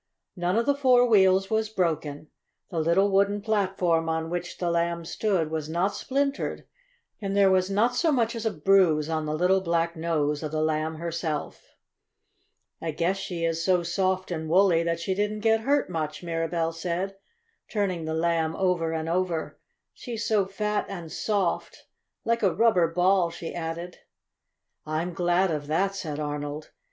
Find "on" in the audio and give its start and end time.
4.09-4.31, 9.09-9.27